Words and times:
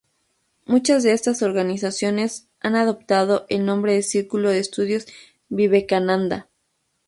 Muchas 0.65 1.03
de 1.03 1.13
estas 1.13 1.43
organizaciones 1.43 2.47
han 2.59 2.75
adoptado 2.75 3.45
el 3.49 3.67
nombre 3.67 3.93
de 3.93 4.01
Círculo 4.01 4.49
de 4.49 4.57
Estudios 4.57 5.05
Vivekananda. 5.49 6.49